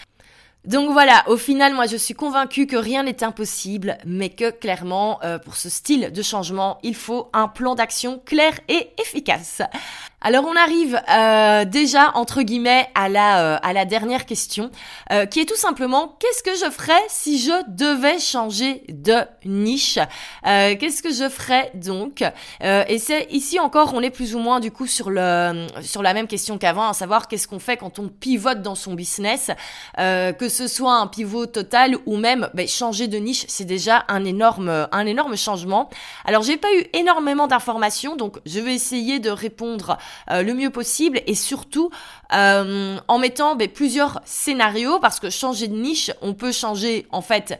[0.66, 5.20] Donc voilà, au final, moi je suis convaincue que rien n'est impossible, mais que clairement,
[5.22, 9.62] euh, pour ce style de changement, il faut un plan d'action clair et efficace.
[10.22, 14.70] Alors on arrive euh, déjà entre guillemets à la euh, à la dernière question,
[15.12, 19.98] euh, qui est tout simplement qu'est-ce que je ferais si je devais changer de niche?
[20.42, 22.24] Qu'est-ce que je ferais donc?
[22.62, 26.14] Et c'est ici encore on est plus ou moins du coup sur le sur la
[26.14, 29.50] même question qu'avant, à savoir qu'est-ce qu'on fait quand on pivote dans son business,
[29.96, 34.24] que ce soit un pivot total ou même ben, changer de niche, c'est déjà un
[34.24, 35.90] énorme un énorme changement.
[36.24, 39.98] Alors j'ai pas eu énormément d'informations, donc je vais essayer de répondre
[40.31, 41.90] euh, le mieux possible et surtout
[42.33, 47.23] euh, en mettant ben, plusieurs scénarios parce que changer de niche, on peut changer en
[47.23, 47.59] fait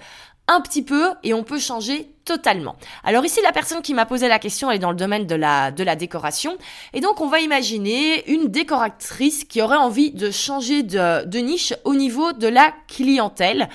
[0.49, 2.77] un petit peu et on peut changer totalement.
[3.05, 5.35] Alors ici, la personne qui m'a posé la question, elle est dans le domaine de
[5.35, 6.59] la, de la décoration.
[6.93, 11.73] Et donc, on va imaginer une décoratrice qui aurait envie de changer de, de niche
[11.85, 13.69] au niveau de la clientèle.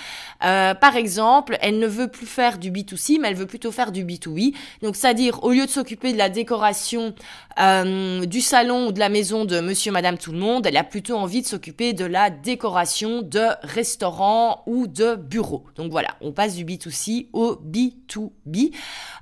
[0.43, 3.91] Euh, par exemple, elle ne veut plus faire du B2C, mais elle veut plutôt faire
[3.91, 4.53] du B2B.
[4.81, 7.15] Donc, c'est-à-dire, au lieu de s'occuper de la décoration
[7.59, 10.83] euh, du salon ou de la maison de monsieur, madame, tout le monde, elle a
[10.83, 15.63] plutôt envie de s'occuper de la décoration de restaurants ou de bureaux.
[15.75, 18.40] Donc voilà, on passe du B2C au B2B.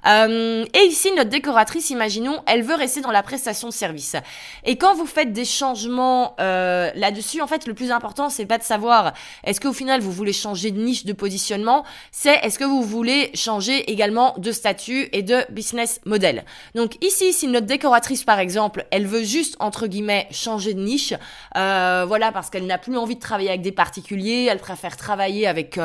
[0.05, 4.15] Euh, et ici, notre décoratrice, imaginons, elle veut rester dans la prestation de service.
[4.63, 8.57] Et quand vous faites des changements euh, là-dessus, en fait, le plus important, c'est pas
[8.57, 12.63] de savoir est-ce qu'au final vous voulez changer de niche de positionnement, c'est est-ce que
[12.63, 16.45] vous voulez changer également de statut et de business model.
[16.75, 21.13] Donc ici, si notre décoratrice, par exemple, elle veut juste entre guillemets changer de niche,
[21.57, 25.47] euh, voilà, parce qu'elle n'a plus envie de travailler avec des particuliers, elle préfère travailler
[25.47, 25.79] avec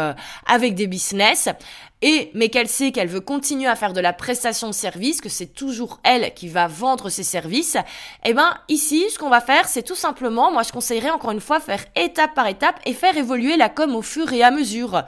[0.46, 1.48] avec des business
[2.02, 5.28] et mais qu'elle sait qu'elle veut continuer à faire de la prestation de service, que
[5.28, 7.76] c'est toujours elle qui va vendre ses services,
[8.24, 11.40] eh ben ici, ce qu'on va faire, c'est tout simplement, moi je conseillerais encore une
[11.40, 15.04] fois faire étape par étape et faire évoluer la com au fur et à mesure.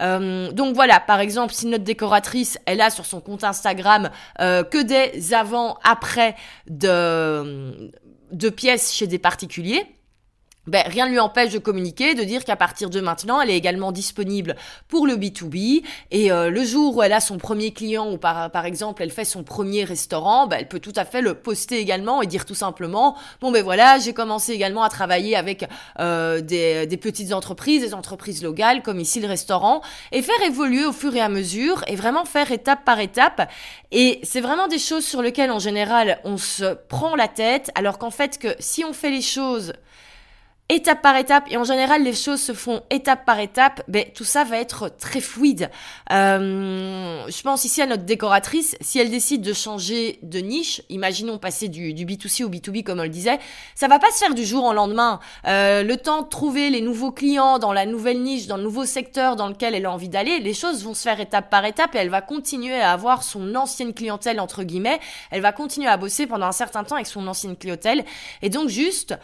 [0.00, 4.64] Euh, donc voilà, par exemple, si notre décoratrice, elle a sur son compte Instagram euh,
[4.64, 6.34] que des avant-après
[6.66, 7.90] de,
[8.32, 9.86] de pièces chez des particuliers,
[10.68, 13.56] ben, rien ne lui empêche de communiquer, de dire qu'à partir de maintenant, elle est
[13.56, 14.54] également disponible
[14.86, 15.82] pour le B2B.
[16.12, 19.10] Et euh, le jour où elle a son premier client ou par, par exemple elle
[19.10, 22.46] fait son premier restaurant, ben, elle peut tout à fait le poster également et dire
[22.46, 27.32] tout simplement, bon ben voilà, j'ai commencé également à travailler avec euh, des, des petites
[27.32, 31.28] entreprises, des entreprises locales comme ici le restaurant, et faire évoluer au fur et à
[31.28, 33.50] mesure et vraiment faire étape par étape.
[33.90, 37.98] Et c'est vraiment des choses sur lesquelles en général on se prend la tête, alors
[37.98, 39.72] qu'en fait que si on fait les choses
[40.72, 44.24] étape par étape et en général les choses se font étape par étape, ben tout
[44.24, 45.70] ça va être très fluide.
[46.10, 51.36] Euh, je pense ici à notre décoratrice, si elle décide de changer de niche, imaginons
[51.36, 53.38] passer du, du B2C au B2B comme on le disait,
[53.74, 55.20] ça va pas se faire du jour au lendemain.
[55.46, 58.86] Euh, le temps de trouver les nouveaux clients dans la nouvelle niche, dans le nouveau
[58.86, 61.94] secteur dans lequel elle a envie d'aller, les choses vont se faire étape par étape
[61.94, 65.98] et elle va continuer à avoir son ancienne clientèle entre guillemets, elle va continuer à
[65.98, 68.04] bosser pendant un certain temps avec son ancienne clientèle
[68.40, 69.14] et donc juste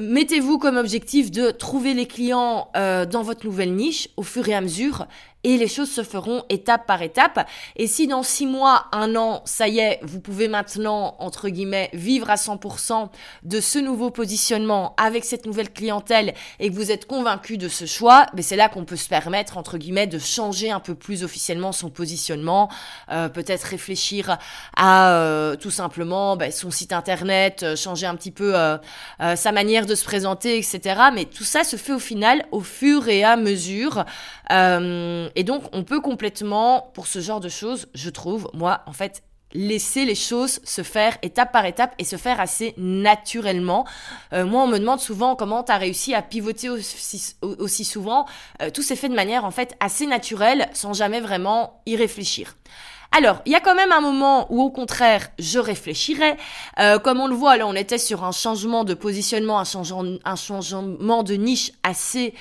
[0.00, 4.54] mettez-vous comme objectif de trouver les clients euh, dans votre nouvelle niche au fur et
[4.54, 5.06] à mesure
[5.44, 7.46] et les choses se feront étape par étape.
[7.76, 11.90] Et si dans six mois, un an, ça y est, vous pouvez maintenant, entre guillemets,
[11.92, 13.08] vivre à 100%
[13.42, 17.86] de ce nouveau positionnement avec cette nouvelle clientèle et que vous êtes convaincu de ce
[17.86, 21.24] choix, mais c'est là qu'on peut se permettre, entre guillemets, de changer un peu plus
[21.24, 22.68] officiellement son positionnement,
[23.10, 24.38] euh, peut-être réfléchir
[24.76, 28.54] à euh, tout simplement ben, son site internet, euh, changer un petit peu
[29.34, 31.00] sa manière de se présenter, etc.
[31.14, 34.04] Mais tout ça se fait au final au fur et à mesure.
[35.36, 39.22] Et donc, on peut complètement, pour ce genre de choses, je trouve, moi, en fait,
[39.54, 43.86] laisser les choses se faire étape par étape et se faire assez naturellement.
[44.32, 48.26] Euh, moi, on me demande souvent comment tu as réussi à pivoter aussi, souvent.
[48.60, 52.56] Euh, tout s'est fait de manière en fait assez naturelle, sans jamais vraiment y réfléchir.
[53.14, 56.38] Alors, il y a quand même un moment où, au contraire, je réfléchirais.
[56.78, 59.64] Euh, comme on le voit, là, on était sur un changement de positionnement, un
[60.24, 62.32] un changement de niche assez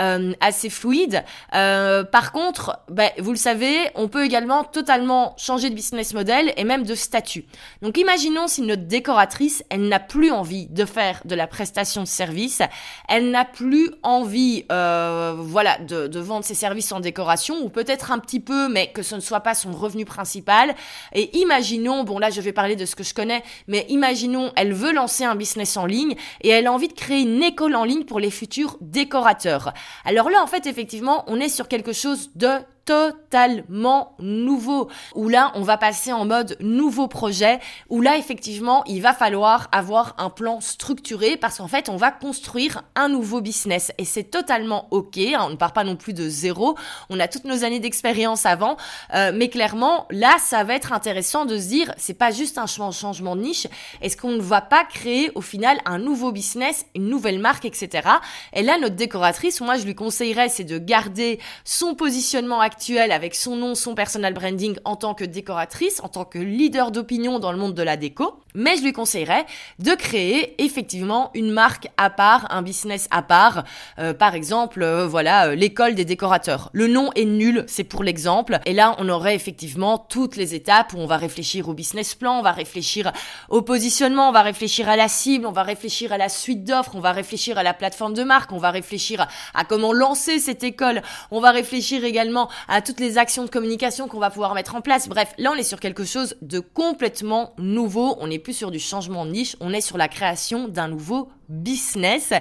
[0.00, 1.24] euh, assez fluide.
[1.54, 6.52] Euh, par contre, ben, vous le savez, on peut également totalement changer de business model
[6.56, 7.44] et même de statut.
[7.82, 12.06] Donc imaginons si notre décoratrice, elle n'a plus envie de faire de la prestation de
[12.06, 12.62] service,
[13.08, 18.10] elle n'a plus envie, euh, voilà, de, de vendre ses services en décoration ou peut-être
[18.10, 20.74] un petit peu, mais que ce ne soit pas son revenu principal.
[21.12, 24.72] Et imaginons, bon là je vais parler de ce que je connais, mais imaginons, elle
[24.72, 27.84] veut lancer un business en ligne et elle a envie de créer une école en
[27.84, 29.72] ligne pour les futurs décorateurs.
[30.04, 32.48] Alors là, en fait, effectivement, on est sur quelque chose de
[32.90, 39.00] totalement nouveau, où là, on va passer en mode nouveau projet, où là, effectivement, il
[39.00, 43.92] va falloir avoir un plan structuré parce qu'en fait, on va construire un nouveau business
[43.96, 45.18] et c'est totalement ok.
[45.18, 46.76] Hein, on ne part pas non plus de zéro.
[47.10, 48.76] On a toutes nos années d'expérience avant,
[49.14, 52.66] euh, mais clairement, là, ça va être intéressant de se dire, c'est pas juste un
[52.66, 53.68] changement de niche.
[54.02, 58.08] Est-ce qu'on ne va pas créer au final un nouveau business, une nouvelle marque, etc.
[58.52, 63.34] Et là, notre décoratrice, moi, je lui conseillerais, c'est de garder son positionnement actuel avec
[63.34, 67.52] son nom, son personal branding en tant que décoratrice, en tant que leader d'opinion dans
[67.52, 68.40] le monde de la déco.
[68.54, 69.46] Mais je lui conseillerais
[69.78, 73.64] de créer effectivement une marque à part, un business à part.
[73.98, 76.70] Euh, par exemple, euh, voilà, euh, l'école des décorateurs.
[76.72, 78.58] Le nom est nul, c'est pour l'exemple.
[78.66, 82.38] Et là, on aurait effectivement toutes les étapes où on va réfléchir au business plan,
[82.38, 83.12] on va réfléchir
[83.48, 86.96] au positionnement, on va réfléchir à la cible, on va réfléchir à la suite d'offres,
[86.96, 90.64] on va réfléchir à la plateforme de marque, on va réfléchir à comment lancer cette
[90.64, 94.74] école, on va réfléchir également à toutes les actions de communication qu'on va pouvoir mettre
[94.74, 95.08] en place.
[95.08, 98.16] Bref, là, on est sur quelque chose de complètement nouveau.
[98.20, 101.28] On n'est plus sur du changement de niche, on est sur la création d'un nouveau
[101.50, 102.32] business.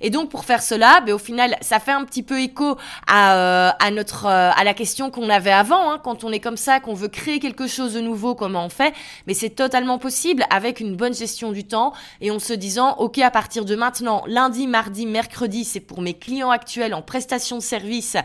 [0.00, 2.76] Et donc pour faire cela, ben, au final, ça fait un petit peu écho
[3.06, 5.90] à, euh, à notre euh, à la question qu'on avait avant.
[5.90, 8.68] Hein, quand on est comme ça, qu'on veut créer quelque chose de nouveau, comment on
[8.68, 8.94] fait?
[9.26, 13.18] Mais c'est totalement possible avec une bonne gestion du temps et en se disant, ok,
[13.18, 17.62] à partir de maintenant, lundi, mardi, mercredi, c'est pour mes clients actuels en prestation de
[17.62, 18.16] service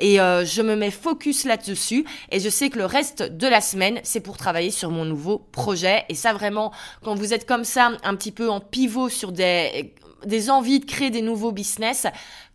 [0.00, 2.04] et euh, je me mets focus là-dessus.
[2.30, 5.38] Et je sais que le reste de la semaine, c'est pour travailler sur mon nouveau
[5.38, 6.04] projet.
[6.08, 9.91] Et ça vraiment, quand vous êtes comme ça, un petit peu en pivot sur des
[10.26, 12.06] des envies de créer des nouveaux business,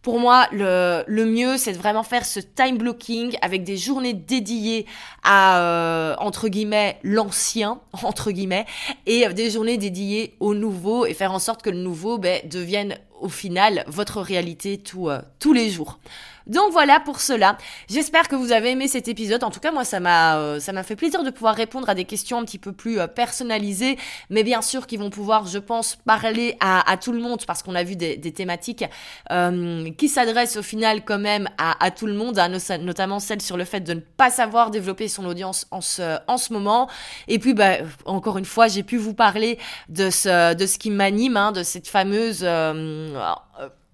[0.01, 4.85] pour moi, le, mieux, c'est de vraiment faire ce time blocking avec des journées dédiées
[5.21, 8.65] à, euh, entre guillemets, l'ancien, entre guillemets,
[9.05, 12.97] et des journées dédiées au nouveau et faire en sorte que le nouveau ben, devienne
[13.19, 15.99] au final votre réalité euh, tous les jours.
[16.47, 17.57] Donc voilà pour cela.
[17.89, 19.43] J'espère que vous avez aimé cet épisode.
[19.43, 22.39] En tout cas, moi, ça m'a euh, fait plaisir de pouvoir répondre à des questions
[22.39, 23.97] un petit peu plus euh, personnalisées,
[24.29, 27.75] mais bien sûr qui vont pouvoir, je pense, parler à, tout le monde parce qu'on
[27.75, 28.85] a vu des, thématiques
[29.31, 32.39] euh, qui s'adressent au final quand même à, tout le monde,
[32.81, 36.37] notamment celle sur le fait de ne pas savoir développer son audience en ce en
[36.37, 36.89] ce moment.
[37.27, 40.91] Et puis, bah, encore une fois, j'ai pu vous parler de ce de ce qui
[40.91, 42.45] m'anime, hein, de cette fameuse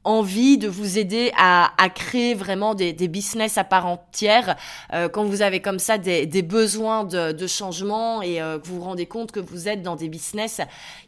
[0.04, 4.56] envie de vous aider à, à créer vraiment des, des, business à part entière
[4.94, 8.68] euh, quand vous avez comme ça des, des besoins de, de, changement et euh, que
[8.68, 10.62] vous vous rendez compte que vous êtes dans des business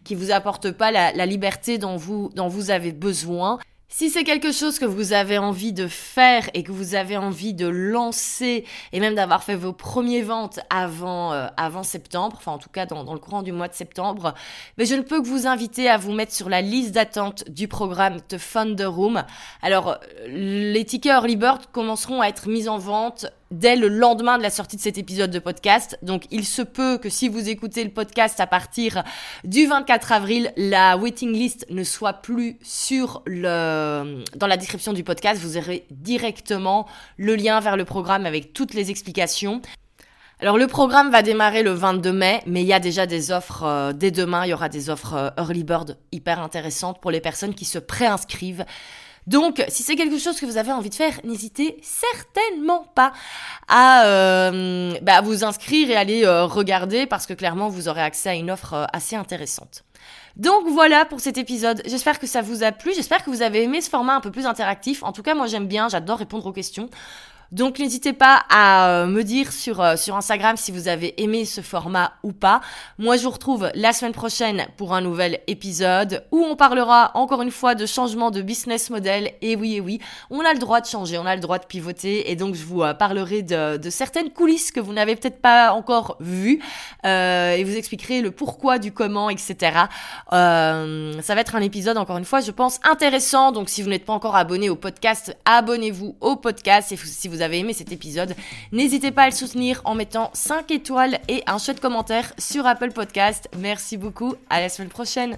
[0.04, 3.60] qui vous apportent pas la, la liberté dont vous, dont vous avez besoin.
[3.88, 7.54] Si c'est quelque chose que vous avez envie de faire et que vous avez envie
[7.54, 12.58] de lancer et même d'avoir fait vos premières ventes avant, euh, avant septembre, enfin en
[12.58, 14.34] tout cas dans, dans, le courant du mois de septembre,
[14.78, 17.68] mais je ne peux que vous inviter à vous mettre sur la liste d'attente du
[17.68, 19.24] programme The Thunder Room.
[19.62, 24.44] Alors, les tickets Early Bird commenceront à être mis en vente dès le lendemain de
[24.44, 25.98] la sortie de cet épisode de podcast.
[26.02, 29.04] Donc il se peut que si vous écoutez le podcast à partir
[29.44, 35.04] du 24 avril, la waiting list ne soit plus sur le dans la description du
[35.04, 39.62] podcast, vous aurez directement le lien vers le programme avec toutes les explications.
[40.42, 43.64] Alors le programme va démarrer le 22 mai, mais il y a déjà des offres
[43.64, 47.22] euh, dès demain, il y aura des offres euh, early bird hyper intéressantes pour les
[47.22, 48.66] personnes qui se préinscrivent.
[49.28, 53.12] Donc, si c'est quelque chose que vous avez envie de faire, n'hésitez certainement pas
[53.68, 58.30] à, euh, bah, vous inscrire et aller euh, regarder parce que clairement, vous aurez accès
[58.30, 59.84] à une offre euh, assez intéressante.
[60.36, 61.82] Donc voilà pour cet épisode.
[61.86, 62.92] J'espère que ça vous a plu.
[62.94, 65.02] J'espère que vous avez aimé ce format un peu plus interactif.
[65.02, 65.88] En tout cas, moi j'aime bien.
[65.90, 66.90] J'adore répondre aux questions.
[67.52, 71.46] Donc n'hésitez pas à euh, me dire sur, euh, sur Instagram si vous avez aimé
[71.46, 72.62] ce format ou pas.
[72.98, 77.42] Moi je vous retrouve la semaine prochaine pour un nouvel épisode où on parlera encore
[77.42, 79.32] une fois de changement de business model.
[79.42, 81.66] Et oui, et oui, on a le droit de changer, on a le droit de
[81.66, 82.32] pivoter.
[82.32, 86.18] Et donc je vous euh, parlerai de, certaines coulisses que vous n'avez peut-être pas encore
[86.20, 86.62] vues
[87.04, 89.56] et vous expliquerai le pourquoi du comment, etc.
[90.32, 93.52] ça va être un épisode encore une fois, je pense, intéressant.
[93.52, 96.94] Donc si vous n'êtes pas encore abonné au podcast, abonnez-vous au podcast.
[97.06, 98.34] Si vous avez aimé cet épisode,
[98.72, 102.92] n'hésitez pas à le soutenir en mettant 5 étoiles et un chouette commentaire sur Apple
[102.92, 103.50] Podcast.
[103.58, 105.38] Merci beaucoup, à la semaine prochaine.